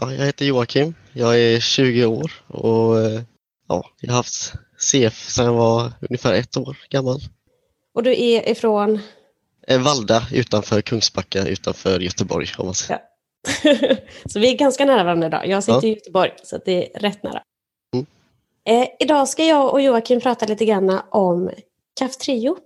[0.00, 0.94] Ja, jag heter Joakim.
[1.12, 3.20] Jag är 20 år och eh,
[3.68, 7.20] ja, jag har haft CF sedan jag var ungefär ett år gammal.
[7.94, 9.00] Och du är ifrån?
[9.68, 13.00] Eh, Valda utanför Kungsbacka utanför Göteborg om man säger.
[13.00, 13.96] Ja.
[14.26, 15.46] så vi är ganska nära varandra idag.
[15.46, 15.88] Jag sitter ja.
[15.88, 17.42] i Göteborg så det är rätt nära.
[17.94, 18.06] Mm.
[18.64, 21.50] Eh, idag ska jag och Joakim prata lite grann om
[21.98, 22.56] Kaftrio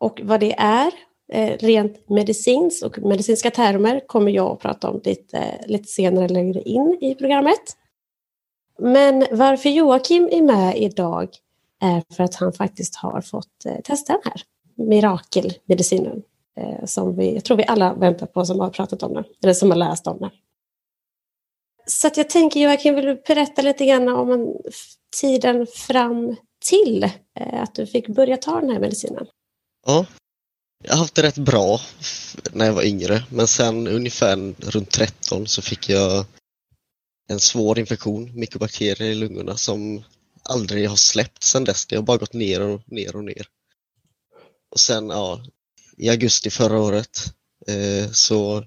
[0.00, 0.92] och vad det är
[1.34, 6.62] Eh, rent medicins och medicinska termer kommer jag att prata om lite, lite senare längre
[6.62, 7.76] in i programmet.
[8.78, 11.28] Men varför Joakim är med idag
[11.80, 14.42] är för att han faktiskt har fått eh, testa den här
[14.74, 16.22] mirakelmedicinen
[16.56, 19.54] eh, som vi, jag tror vi alla väntar på som har pratat om den, eller
[19.54, 20.30] som har läst om den.
[21.86, 24.56] Så jag tänker Joakim, vill du berätta lite grann om
[25.20, 26.36] tiden fram
[26.70, 27.10] till
[27.52, 29.26] att du fick börja ta den här medicinen?
[29.86, 30.06] Ja,
[30.82, 31.80] jag har haft det rätt bra
[32.52, 36.24] när jag var yngre men sen ungefär runt 13 så fick jag
[37.28, 40.04] en svår infektion, mikrobakterier i lungorna som
[40.42, 41.86] aldrig har släppt sen dess.
[41.86, 43.46] Det har bara gått ner och ner och ner.
[44.70, 45.44] Och sen ja,
[45.96, 47.34] i augusti förra året
[47.66, 48.64] eh, så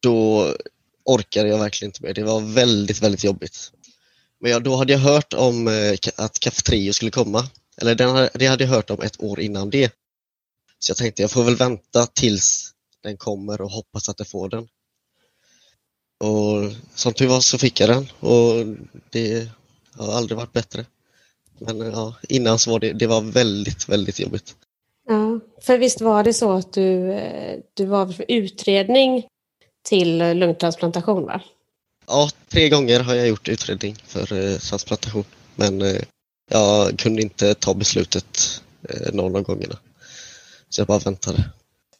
[0.00, 0.48] då
[1.04, 2.14] orkade jag verkligen inte mer.
[2.14, 3.72] Det var väldigt, väldigt jobbigt.
[4.40, 7.48] Men ja, då hade jag hört om eh, att Cafetrio skulle komma.
[7.76, 7.94] Eller
[8.38, 9.92] det hade jag hört om ett år innan det.
[10.84, 14.48] Så jag tänkte jag får väl vänta tills den kommer och hoppas att jag får
[14.48, 14.68] den.
[16.24, 18.76] Och som tur var så fick jag den och
[19.10, 19.48] det
[19.92, 20.86] har aldrig varit bättre.
[21.58, 24.56] Men ja, innan så var det, det var väldigt, väldigt jobbigt.
[25.08, 27.20] Ja, för visst var det så att du,
[27.74, 29.26] du var för utredning
[29.82, 31.40] till lungtransplantation va?
[32.06, 35.24] Ja, tre gånger har jag gjort utredning för eh, transplantation.
[35.54, 36.02] Men eh,
[36.50, 39.78] jag kunde inte ta beslutet eh, någon av gångerna.
[40.74, 41.44] Så jag bara väntade.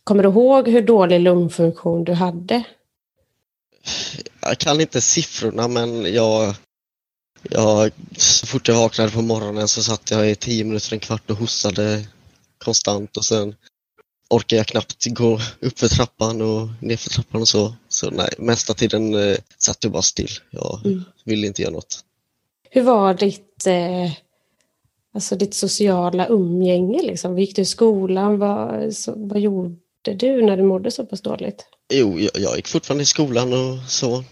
[0.04, 2.64] Kommer du ihåg hur dålig lungfunktion du hade?
[4.40, 6.54] Jag kan inte siffrorna men jag,
[7.42, 11.30] jag, så fort jag vaknade på morgonen så satt jag i tio minuter, en kvart
[11.30, 12.06] och hostade
[12.58, 13.54] konstant och sen
[14.30, 17.74] orkade jag knappt gå upp för trappan och ner för trappan och så.
[17.88, 20.30] Så nej, mesta tiden eh, satt jag bara still.
[20.50, 21.04] Jag mm.
[21.24, 22.04] ville inte göra något.
[22.70, 24.12] Hur var ditt eh,
[25.14, 27.02] alltså ditt sociala umgänge?
[27.02, 27.38] Liksom?
[27.38, 28.38] Gick du i skolan?
[28.38, 29.76] Vad, så, vad gjorde
[30.16, 31.66] du när du mådde så pass dåligt?
[31.92, 34.24] Jo, jag, jag gick fortfarande i skolan och så.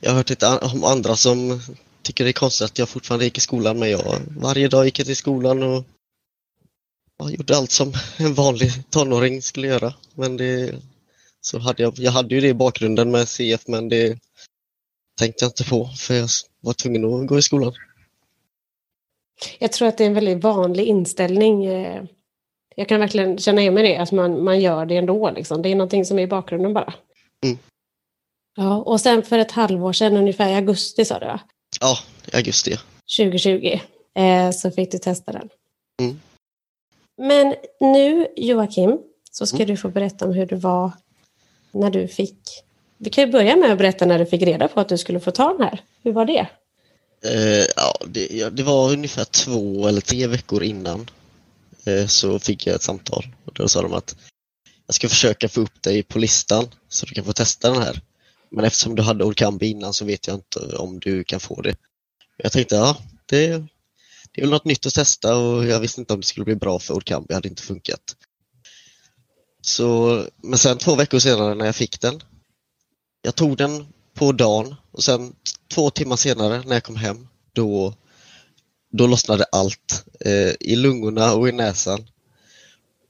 [0.00, 1.60] Jag har hört lite om andra som
[2.02, 4.98] tycker det är konstigt att jag fortfarande gick i skolan men jag varje dag gick
[4.98, 5.84] jag till skolan och
[7.18, 9.94] jag gjorde allt som en vanlig tonåring skulle göra.
[10.14, 10.74] Men det,
[11.40, 14.18] så hade jag, jag hade ju det i bakgrunden med CF men det
[15.18, 16.28] tänkte jag inte på för jag
[16.60, 17.72] var tvungen att gå i skolan.
[19.58, 21.64] Jag tror att det är en väldigt vanlig inställning.
[21.64, 22.04] Eh,
[22.76, 25.30] jag kan verkligen känna igen mig det, att man, man gör det ändå.
[25.30, 25.62] Liksom.
[25.62, 26.94] Det är någonting som är i bakgrunden bara.
[27.44, 27.58] Mm.
[28.56, 31.40] Ja, och sen för ett halvår sedan, ungefär i augusti sa du va?
[31.80, 31.98] Ja,
[32.32, 32.76] i augusti.
[33.18, 33.80] 2020,
[34.14, 35.48] eh, så fick du testa den.
[36.02, 36.20] Mm.
[37.16, 38.98] Men nu, Joakim,
[39.30, 39.66] så ska mm.
[39.68, 40.92] du få berätta om hur det var
[41.72, 42.38] när du fick...
[42.98, 45.20] Vi kan ju börja med att berätta när du fick reda på att du skulle
[45.20, 45.80] få ta den här.
[46.02, 46.46] Hur var det?
[47.24, 51.10] Eh, ja, det, ja, det, var ungefär två eller tre veckor innan
[51.84, 54.16] eh, så fick jag ett samtal och då sa de att
[54.86, 58.00] jag ska försöka få upp dig på listan så du kan få testa den här.
[58.50, 61.76] Men eftersom du hade Orkambi innan så vet jag inte om du kan få det.
[62.36, 62.96] Jag tänkte, ja,
[63.26, 63.48] det,
[64.32, 66.56] det är väl något nytt att testa och jag visste inte om det skulle bli
[66.56, 68.16] bra för Orkambi, det hade inte funkat.
[69.60, 72.22] Så, men sen två veckor senare när jag fick den,
[73.22, 75.34] jag tog den på dagen och sen
[75.74, 77.94] två timmar senare när jag kom hem, då,
[78.92, 82.06] då lossnade allt eh, i lungorna och i näsan.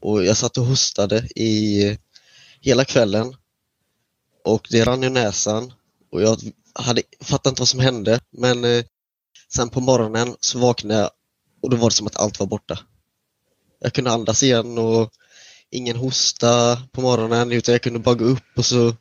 [0.01, 1.99] Och jag satt och hostade i
[2.61, 3.37] hela kvällen
[4.45, 5.73] och det rann i näsan
[6.13, 6.39] och jag
[6.75, 8.85] hade fattade inte vad som hände men eh,
[9.55, 11.11] sen på morgonen så vaknade jag
[11.63, 12.79] och då var det som att allt var borta.
[13.81, 15.13] Jag kunde andas igen och
[15.71, 18.95] ingen hosta på morgonen utan jag kunde bara gå upp och så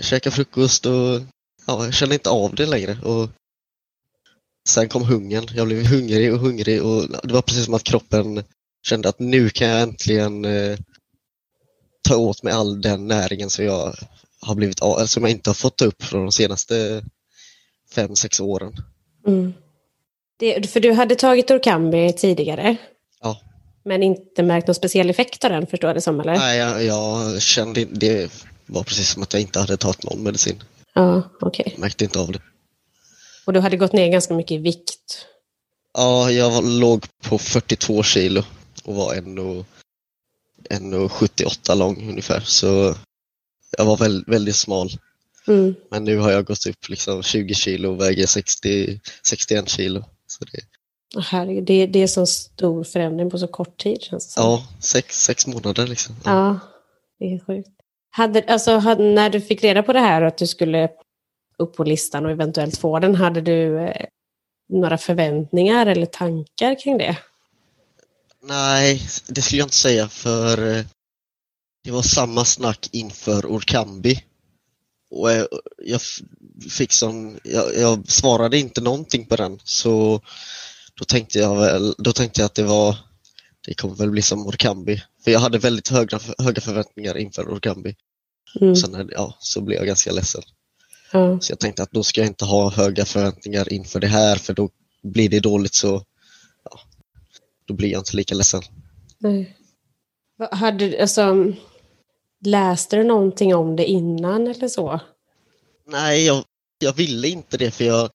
[0.00, 1.20] käka frukost och
[1.66, 2.98] ja, jag kände inte av det längre.
[3.02, 3.28] Och
[4.68, 5.48] sen kom hungern.
[5.54, 8.44] Jag blev hungrig och hungrig och det var precis som att kroppen
[8.86, 10.78] kände att nu kan jag äntligen eh,
[12.08, 13.94] ta åt mig all den näringen som jag
[14.40, 17.04] har blivit av, som jag inte har fått upp från de senaste
[17.94, 18.72] fem, sex åren.
[19.26, 19.54] Mm.
[20.36, 22.76] Det, för du hade tagit Orkambi tidigare?
[23.20, 23.40] Ja.
[23.84, 26.20] Men inte märkt någon speciell effekt av den, förstår jag det som?
[26.20, 26.36] Eller?
[26.36, 28.32] Nej, jag, jag kände det
[28.66, 30.62] var precis som att jag inte hade tagit någon medicin.
[30.94, 31.64] Ja, okej.
[31.66, 31.80] Okay.
[31.80, 32.40] Märkte inte av det.
[33.44, 35.26] Och du hade gått ner ganska mycket i vikt?
[35.94, 38.42] Ja, jag låg på 42 kilo
[38.84, 42.40] och var 1,78 lång ungefär.
[42.40, 42.94] Så
[43.78, 44.90] jag var väldigt, väldigt smal.
[45.46, 45.74] Mm.
[45.90, 50.04] Men nu har jag gått upp liksom 20 kilo och väger 60, 61 kilo.
[50.26, 50.60] Så det...
[51.20, 54.42] Herregud, det, det är så stor förändring på så kort tid känns det som.
[54.42, 56.16] Ja, sex, sex månader liksom.
[56.24, 56.58] Ja,
[57.18, 57.68] det är sjukt.
[58.16, 60.88] Hade, alltså, när du fick reda på det här och att du skulle
[61.58, 64.06] upp på listan och eventuellt få den, hade du eh,
[64.68, 67.18] några förväntningar eller tankar kring det?
[68.42, 70.84] Nej, det skulle jag inte säga för eh,
[71.84, 74.24] det var samma snack inför Orkambi.
[75.10, 75.46] Och eh,
[75.78, 76.00] jag
[76.70, 80.20] fick som, jag, jag, svarade inte någonting på den så
[80.94, 82.96] då tänkte jag väl, då tänkte jag att det var,
[83.66, 85.02] det kommer väl bli som Orkambi.
[85.24, 87.94] För jag hade väldigt höga, höga förväntningar inför Orkambi.
[88.60, 88.76] Mm.
[88.76, 90.42] Sen ja, så blev jag ganska ledsen.
[91.12, 91.40] Mm.
[91.40, 94.54] Så jag tänkte att då ska jag inte ha höga förväntningar inför det här för
[94.54, 94.70] då
[95.02, 96.04] blir det dåligt så
[96.64, 96.80] ja,
[97.64, 98.62] då blir jag inte lika ledsen.
[99.18, 99.56] Nej.
[100.50, 101.52] Hade, alltså,
[102.44, 105.00] läste du någonting om det innan eller så?
[105.86, 106.44] Nej, jag,
[106.78, 108.10] jag ville inte det för jag,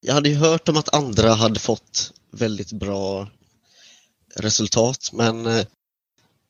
[0.00, 3.28] jag hade ju hört om att andra hade fått väldigt bra
[4.36, 5.66] resultat men eh,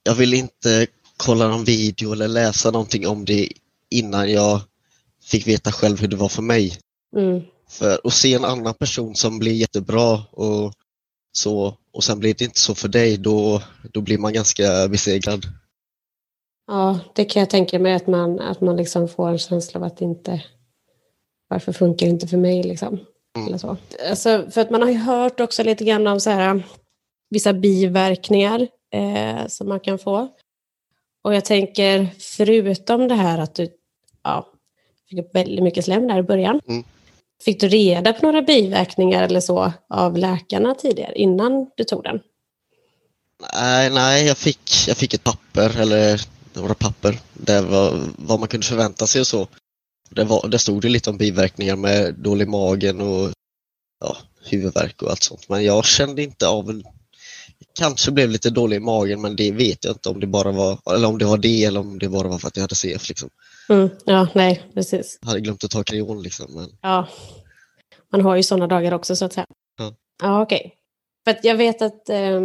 [0.04, 0.86] jag ville inte
[1.16, 3.48] kolla någon video eller läsa någonting om det
[3.90, 4.60] innan jag
[5.22, 6.78] fick veta själv hur det var för mig.
[7.16, 7.42] Mm.
[7.68, 10.72] För att se en annan person som blir jättebra och
[11.32, 13.62] så och sen blir det inte så för dig, då,
[13.92, 15.46] då blir man ganska besegrad.
[16.66, 19.84] Ja, det kan jag tänka mig att man, att man liksom får en känsla av
[19.84, 20.42] att inte...
[21.48, 22.98] Varför funkar det inte för mig liksom?
[23.36, 23.48] Mm.
[23.48, 23.76] Eller så.
[24.10, 26.62] Alltså, för att man har ju hört också lite grann om så här,
[27.30, 30.28] vissa biverkningar eh, som man kan få.
[31.22, 33.68] Och jag tänker, förutom det här att du
[34.22, 34.46] ja,
[35.08, 36.60] fick upp väldigt mycket slem där i början.
[36.68, 36.84] Mm.
[37.44, 42.20] Fick du reda på några biverkningar eller så av läkarna tidigare, innan du tog den?
[43.54, 46.20] Nej, nej jag, fick, jag fick ett papper, eller
[46.52, 49.48] några papper, det var vad man kunde förvänta sig och så.
[50.10, 53.30] Det, var, det stod det lite om biverkningar med dålig magen och
[54.00, 55.48] ja, huvudvärk och allt sånt.
[55.48, 56.82] Men jag kände inte av.
[57.78, 60.78] Kanske blev lite dålig i magen men det vet jag inte om det bara var,
[60.94, 63.08] eller om det var det eller om det bara var för att jag hade CF.
[63.08, 63.30] Liksom.
[63.68, 65.18] Mm, ja, nej, precis.
[65.20, 66.46] Jag hade glömt att ta kreon liksom.
[66.54, 66.68] Men...
[66.82, 67.08] Ja,
[68.12, 69.46] man har ju sådana dagar också så att säga.
[69.78, 70.58] Ja, ja okej.
[70.58, 70.70] Okay.
[71.24, 72.40] För att jag vet att eh,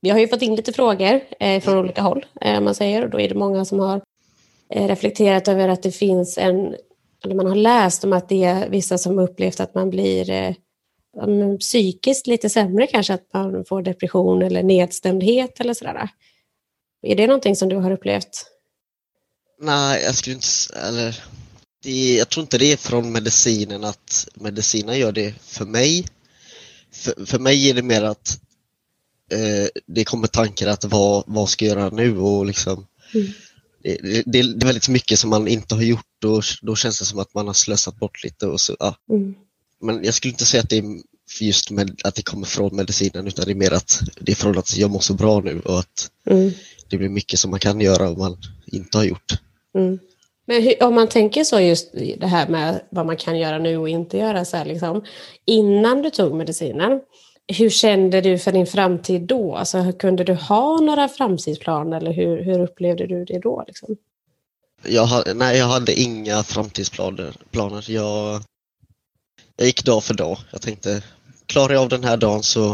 [0.00, 3.10] vi har ju fått in lite frågor eh, från olika håll, eh, man säger, och
[3.10, 4.02] då är det många som har
[4.70, 6.74] eh, reflekterat över att det finns en,
[7.24, 10.54] eller man har läst om att det är vissa som upplevt att man blir eh,
[11.60, 16.08] psykiskt lite sämre kanske, att man får depression eller nedstämdhet eller sådär.
[17.02, 18.46] Är det någonting som du har upplevt?
[19.60, 20.46] Nej, jag skulle inte...
[20.76, 21.24] Eller,
[21.82, 26.06] det, jag tror inte det är från medicinen att medicinen gör det för mig.
[26.92, 28.40] För, för mig är det mer att
[29.32, 33.26] eh, det kommer tankar att vad, vad ska jag göra nu och liksom mm.
[33.82, 37.04] det, det, det, är väldigt mycket som man inte har gjort och då känns det
[37.04, 38.46] som att man har slösat bort lite.
[38.46, 38.96] Och så, ja.
[39.10, 39.34] Mm.
[39.80, 40.84] Men jag skulle inte säga att det är
[41.40, 44.58] just med, att det kommer från medicinen utan det är mer att det är från
[44.58, 46.50] att jag mår så bra nu och att mm.
[46.88, 48.36] det blir mycket som man kan göra om man
[48.66, 49.32] inte har gjort.
[49.74, 49.98] Mm.
[50.46, 53.76] Men hur, om man tänker så just det här med vad man kan göra nu
[53.76, 55.04] och inte göra så här liksom.
[55.44, 57.00] Innan du tog medicinen,
[57.46, 59.56] hur kände du för din framtid då?
[59.56, 63.64] Alltså, kunde du ha några framtidsplaner eller hur, hur upplevde du det då?
[63.66, 63.96] Liksom?
[64.86, 67.36] Jag, nej, jag hade inga framtidsplaner.
[67.50, 67.90] Planer.
[67.90, 68.42] Jag,
[69.60, 70.38] jag gick dag för dag.
[70.50, 71.02] Jag tänkte,
[71.46, 72.68] klarar jag av den här dagen så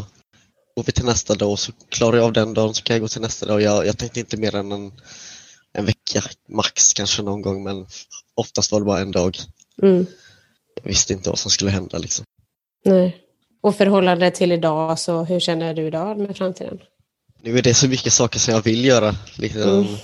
[0.77, 1.59] går vi till nästa dag.
[1.59, 3.63] Så klarar jag av den dagen så kan jag gå till nästa dag.
[3.63, 4.93] Jag, jag tänkte inte mer än en
[5.77, 7.87] en vecka max kanske någon gång men
[8.35, 9.37] oftast var det bara en dag.
[9.83, 10.07] Mm.
[10.83, 12.25] Jag visste inte vad som skulle hända liksom.
[12.85, 13.17] Nej.
[13.61, 16.79] Och förhållande till idag, så hur känner du idag med framtiden?
[17.43, 19.97] Nu är det så mycket saker som jag vill göra, liksom, mm.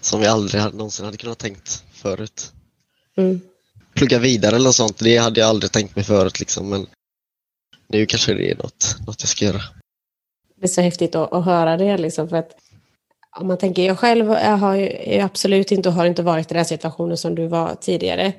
[0.00, 2.52] som jag aldrig någonsin hade kunnat tänkt förut.
[3.16, 3.40] Mm.
[4.00, 6.86] Plugga vidare eller något sånt, det hade jag aldrig tänkt mig förut liksom, men
[7.88, 9.60] nu kanske det är något, något jag ska göra.
[10.56, 12.50] Det är så häftigt att, att höra det, liksom, för att
[13.40, 16.54] om man tänker, jag själv jag har ju absolut inte och har inte varit i
[16.54, 18.32] den situationen som du var tidigare.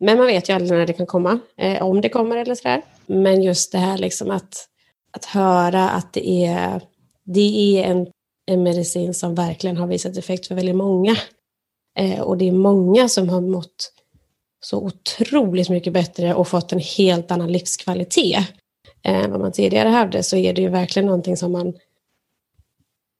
[0.00, 2.82] Men man vet ju aldrig när det kan komma, eh, om det kommer eller sådär.
[3.06, 4.68] Men just det här liksom att,
[5.12, 6.82] att höra att det är,
[7.24, 8.06] det är en,
[8.46, 11.16] en medicin som verkligen har visat effekt för väldigt många.
[11.98, 13.90] Eh, och det är många som har mått
[14.64, 18.46] så otroligt mycket bättre och fått en helt annan livskvalitet
[19.02, 21.74] än vad man tidigare hade, så är det ju verkligen någonting som man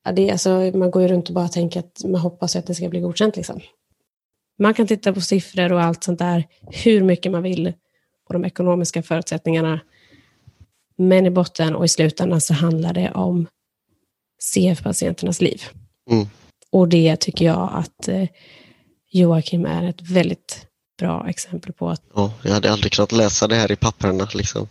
[0.04, 2.74] ja, det, alltså, man går ju runt och bara tänker att man hoppas att det
[2.74, 3.36] ska bli godkänt.
[3.36, 3.60] Liksom.
[4.58, 6.46] Man kan titta på siffror och allt sånt där
[6.84, 7.72] hur mycket man vill
[8.26, 9.80] på de ekonomiska förutsättningarna.
[10.96, 13.46] Men i botten och i slutändan så handlar det om
[14.38, 15.62] CF-patienternas liv.
[16.10, 16.26] Mm.
[16.70, 18.28] Och det tycker jag att eh,
[19.10, 20.66] Joakim är ett väldigt
[21.04, 22.02] bra exempel på att...
[22.14, 24.68] Ja, jag hade aldrig kunnat läsa det här i papperna liksom.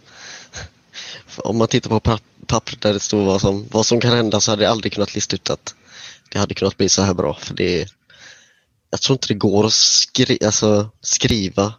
[1.38, 4.52] Om man tittar på pappret där det står vad som, vad som kan hända så
[4.52, 5.76] hade jag aldrig kunnat lista ut att
[6.32, 7.34] det hade kunnat bli så här bra.
[7.34, 7.88] För det
[8.90, 11.74] Jag tror inte det går att skri alltså, skriva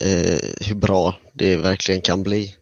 [0.00, 2.56] eh, hur bra det verkligen kan bli.